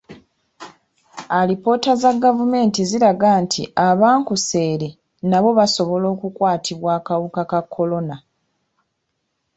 Alipoota 1.29 1.91
za 2.01 2.11
gavumenti 2.23 2.81
ziraga 2.89 3.29
nti 3.43 3.61
abankuseere 3.89 4.89
nabo 5.29 5.49
basobola 5.59 6.05
okukwatibwa 6.13 6.89
akawuka 6.97 7.41
ka 7.51 7.61
kolona. 7.73 8.15